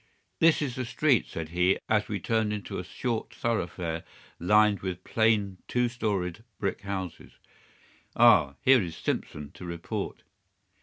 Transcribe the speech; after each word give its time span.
"This 0.39 0.63
is 0.63 0.73
the 0.77 0.83
street," 0.85 1.27
said 1.27 1.49
he, 1.49 1.77
as 1.87 2.07
we 2.07 2.19
turned 2.19 2.51
into 2.51 2.79
a 2.79 2.83
short 2.83 3.35
thoroughfare 3.35 4.03
lined 4.39 4.79
with 4.79 5.03
plain 5.03 5.59
two 5.67 5.87
storied 5.89 6.43
brick 6.59 6.81
houses. 6.81 7.33
"Ah, 8.15 8.55
here 8.63 8.81
is 8.81 8.97
Simpson 8.97 9.51
to 9.51 9.63
report." 9.63 10.23